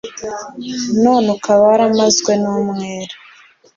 [1.03, 3.15] none ukaba waramazwe n’umwera